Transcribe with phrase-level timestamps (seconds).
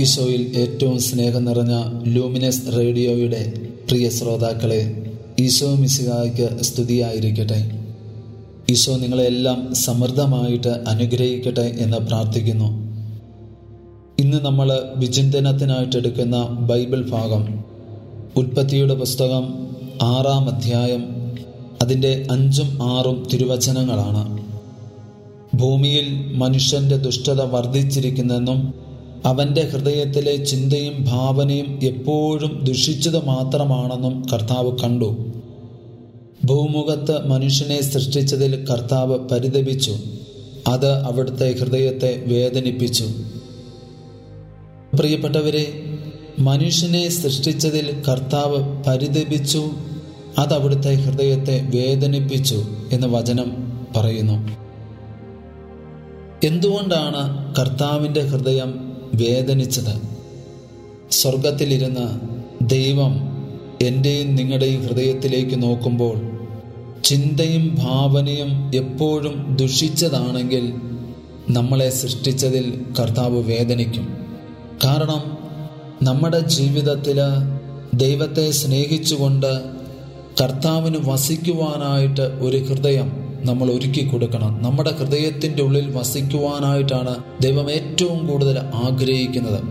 [0.00, 1.74] ഈശോയിൽ ഏറ്റവും സ്നേഹം നിറഞ്ഞ
[2.06, 3.40] ലൂമിനസ് റേഡിയോയുടെ
[3.88, 4.80] പ്രിയ ശ്രോതാക്കളെ
[5.40, 7.78] ഈശോ മിസ്സിഹായ്ക്ക് സ്തുതിയായിരിക്കട്ടെ.
[8.70, 12.66] ഈശോ നിങ്ങളെല്ലാം സമൃദ്ധമായിട്ട് അനുഗ്രഹിക്കട്ടെ എന്ന് പ്രാർത്ഥിക്കുന്നു.
[14.18, 17.64] ഇന്ന് നമ്മൾ വിചിന്തനത്തിനായിട്ട് എടുക്കുന്ന ബൈബിൾ ഭാഗം
[18.36, 19.68] ഉൽപ്പത്തിയുടെ പുസ്തകം
[20.02, 21.04] ആറാം അധ്യായം
[21.82, 24.38] അതിന്റെ അഞ്ചും ആറും തിരുവചനങ്ങളാണ്.
[25.56, 28.74] ഭൂമിയിൽ മനുഷ്യന്റെ ദുഷ്ടത വർദ്ധിച്ചിരിക്കുന്നെന്നും
[29.24, 35.29] അവന്റെ ഹൃദയത്തിലെ ചിന്തയും ഭാവനയും എപ്പോഴും ദുഷിച്ചത് മാത്രമാണെന്നും കർത്താവ് കണ്ടു.
[36.50, 39.96] ഭൂമുഖത്ത് മനുഷ്യനെ സൃഷ്ടിച്ചതിൽ കർത്താവ് പരിതപിച്ചു.
[40.68, 43.04] അത് അവിടുത്തെ ഹൃദയത്തെ വേദനിപ്പിച്ചു.
[44.94, 45.82] പ്രിയപ്പെട്ടവരെ
[46.38, 49.70] മനുഷ്യനെ സൃഷ്ടിച്ചതിൽ കർത്താവ് പരിതപിച്ചു
[50.38, 54.56] അത് അവിടുത്തെ ഹൃദയത്തെ വേദനിപ്പിച്ചു എന്ന് വചനം പറയുന്നു.
[56.46, 60.02] എന്തുകൊണ്ടാണ് കർത്താവിന്റെ ഹൃദയം വേദനിച്ചത്?
[61.10, 62.20] സ്വർഗത്തിലിരുന്ന്
[62.68, 63.20] ദൈവം
[63.82, 66.29] എന്റെയും നിങ്ങളുടെയും ഹൃദയത്തിലേക്ക് നോക്കുമ്പോൾ
[67.04, 70.72] ചിന്തയും ഭാവനയും എപ്പോഴും ദുഷിച്ചതാണെങ്കിൽ
[71.50, 74.16] നമ്മളെ സൃഷ്ടിച്ചതിൽ കർത്താവ് വേദനിക്കും.
[74.84, 75.38] കാരണം
[76.02, 77.20] നമ്മുടെ ജീവിതത്തിൽ
[77.94, 79.60] ദൈവത്തെ സ്നേഹിച്ചുകൊണ്ട്
[80.42, 84.62] കർത്താവിന് വസിക്കുവാനായിട്ട് ഒരു ഹൃദയം നമ്മൾ ഒരുക്കി കൊടുക്കണം.
[84.62, 89.64] നമ്മുടെ ഹൃദയത്തിന്റെ ഉള്ളിൽ വസിക്കുവാനായിട്ടാണ് ദൈവം ഏറ്റവും കൂടുതൽ ആഗ്രഹിക്കുന്നത്.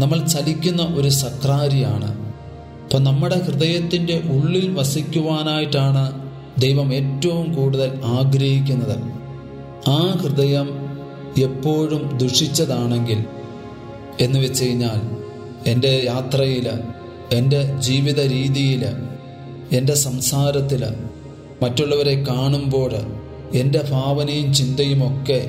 [0.00, 2.32] നമ്മൾ ചലിക്കുന്ന ഒരു സക്രാരിയാണ്.
[2.84, 6.21] അപ്പം നമ്മുടെ ഹൃദയത്തിന്റെ ഉള്ളിൽ വസിക്കുവാനായിട്ടാണ്
[6.58, 8.96] ദൈവം ഏറ്റവും കൂടുതൽ ആഗ്രഹിക്കുന്നത്
[9.88, 10.68] ആ ഹൃദയം
[11.38, 13.20] എപ്പോഴും ദുഷിച്ചതാണെങ്കിൽ
[14.20, 15.00] എന്ന് വെച്ച് കഴിഞ്ഞാൽ
[15.66, 16.66] എന്റെ യാത്രയിൽ
[17.32, 18.82] എന്റെ ജീവിത രീതിയിൽ
[19.72, 20.82] എന്റെ സംസാരത്തിൽ
[21.62, 22.92] മറ്റുള്ളവരെ കാണുമ്പോൾ
[23.54, 25.40] എന്റെ ഭാവനയും ചിന്തയും ഒക്കെ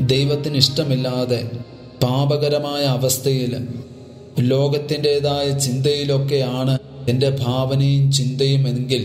[0.00, 1.40] ദൈവത്തിന് ഇഷ്ടമില്ലാതെ
[2.02, 3.52] പാപകരമായ അവസ്ഥയിൽ
[4.40, 6.78] ലോകത്തിന്റെതായ ചിന്തയിലൊക്കെയാണ്
[7.08, 9.04] എന്റെ ഭാവനയും ചിന്തയും എങ്കിൽ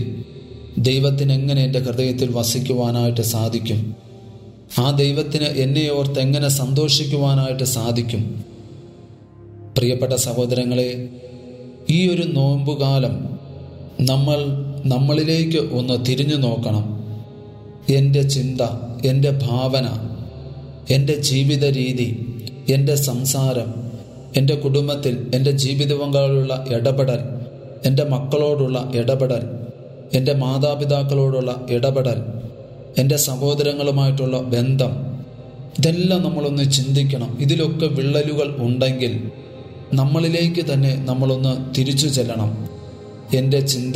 [0.78, 3.95] ദൈവത്തിന് എങ്ങനെ എന്റെ ഹൃദയത്തിൽ വസിക്കുവാനായിട്ട് സാധിക്കും?
[4.79, 8.45] ആ ദൈവത്തിന് എന്നെ ഓർത്ത് എങ്ങനെ സന്തോഷിക്കുവാനായിട്ട് സാധിക്കും?
[9.78, 11.09] പ്രിയപ്പെട്ട സഹോദരങ്ങളെ
[11.89, 13.39] ഈ ഒരു നോമ്പുകാലം
[14.01, 14.39] നമ്മൾ
[14.85, 17.03] നമ്മളിലേക്ക് ഒന്ന് തിരിഞ്ഞു നോക്കണം.
[17.89, 18.62] എന്റെ ചിന്ത
[19.06, 20.09] എന്റെ ഭാവന
[20.89, 22.35] എന്റെ ജീവിത രീതി
[22.69, 23.73] എന്റെ സംസാരം
[24.38, 27.19] എന്റെ കുടുംബത്തിൽ എന്റെ ജീവിത പങ്കാളിയുള്ള ഇടപെടൽ
[27.85, 29.62] എന്റെ മക്കളോടുള്ള ഇടപെടൽ
[30.14, 32.24] എന്റെ മാതാപിതാക്കളോടുള്ള ഇടപെടൽ
[32.97, 35.14] എന്റെ സഹോദരങ്ങളുമായിട്ടുള്ള ബന്ധം
[35.80, 37.38] ഇതെല്ലാം നമ്മളൊന്ന് ചിന്തിക്കണം.
[37.40, 39.31] ഇതിലൊക്കെ വിള്ളലുകൾ ഉണ്ടെങ്കിൽ
[39.94, 42.69] നമ്മളിലേക്ക് തന്നെ നമ്മളൊന്ന് തിരിച്ചു ചെല്ലണം.
[43.34, 43.96] എന്റെ ചിന്ത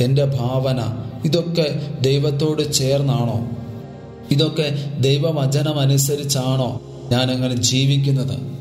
[0.00, 0.78] എന്റെ ഭാവന
[1.24, 3.50] ഇതൊക്കെ ദൈവത്തോട് ചേർന്നാണോ?
[4.30, 6.80] ഇതൊക്കെ ദൈവവചനമനുസരിച്ചാണോ
[7.10, 8.58] ഞാൻ അങ്ങനെ ജീവിക്കുന്നത്?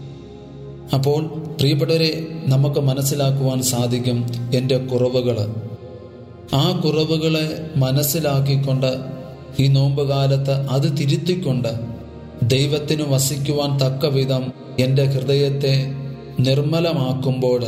[0.94, 1.26] അപ്പോൾ
[1.60, 5.56] പ്രിയപ്പെട്ടവരെ നമുക്ക് മനസ്സിലാക്കുവാൻ സാധിക്കും എന്റെ കുറവുകൾ
[6.54, 8.96] ആ കുറവുകളെ മനസ്സിലാക്കിക്കൊണ്ട്
[9.60, 11.80] ഈ നോമ്പുകാലത്ത് അത് തിരുത്തിക്കൊണ്ട്
[12.44, 15.86] ദൈവത്തിന് വസിക്കുവാൻ തക്ക വിധം എന്റെ ഹൃദയത്തെ
[16.40, 17.62] നിർമ്മലമാക്കുമ്പോൾ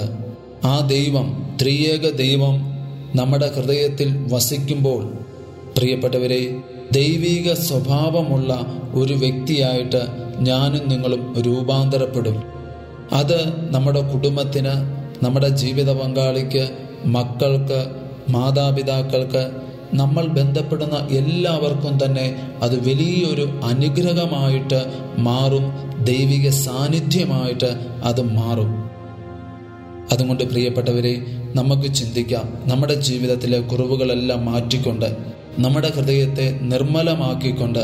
[0.64, 2.56] ആ ദൈവം ത്രിയേക ദൈവം
[3.16, 5.14] നമ്മുടെ ഹൃദയത്തിൽ വസിക്കുമ്പോൾ
[5.78, 6.58] പ്രിയപ്പെട്ടവരെ
[6.92, 10.02] ദൈവീക സ്വഭാവമുള്ള ഒരു വ്യക്തിയായിട്ട്
[10.40, 12.44] ഞാനും നിങ്ങളും രൂപാന്തരപ്പെടും.
[13.14, 14.74] അത് നമ്മുടെ കുടുംബത്തിന്
[15.26, 16.70] നമ്മുടെ ജീവിത പങ്കാളിക്ക്
[17.06, 17.99] മക്കൾക്ക്
[18.30, 19.52] മാതാപിതാക്കൾക്ക്
[19.94, 24.80] നമ്മൾ ബന്ധപ്പെടുന്ന എല്ലാവർക്കും തന്നെ അത് വലിയൊരു അനുഗ്രഹമായിട്ട്
[25.18, 25.66] മാറും
[26.04, 27.70] ദൈവിക സാന്നിധ്യമായിട്ട്
[28.04, 28.90] അത് മാറും.
[30.12, 31.14] അതുകൊണ്ട് പ്രിയപ്പെട്ടവരെ
[31.56, 35.18] നമുക്ക് ചിന്തിക്കാം നമ്മുടെ ജീവിതത്തിലെ കുറവുകളെല്ലാം മാറ്റിക്കൊണ്ട്
[35.60, 37.84] നമ്മുടെ ഹൃദയത്തെ നിർമ്മലമാക്കിക്കൊണ്ട്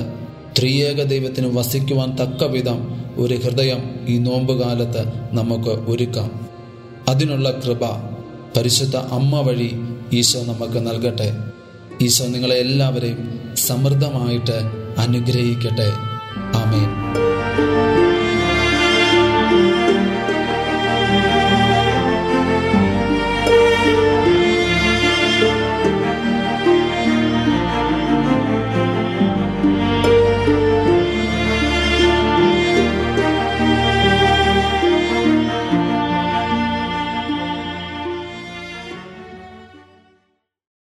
[0.59, 2.79] ത്രിയേക ദൈവത്തിന് വസിക്കുവാൻ തക്ക വിധം
[3.17, 6.31] ഒരു ഹൃദയം ഈ നോമ്പുകാലത്ത് നമുക്ക് ഒരുക്കാം.
[7.07, 7.83] അതിനുള്ള കൃപ
[8.57, 9.71] പരിശുദ്ധ അമ്മ വഴി
[10.15, 11.43] ഈശോ നമുക്ക് നൽകട്ടെ.
[12.01, 14.57] ഈശോ നിങ്ങളെ എല്ലാവരെയും സമൃദ്ധമായിട്ട്
[14.97, 15.93] അനുഗ്രഹിക്കട്ടെ.
[16.57, 16.89] ആമേൻ.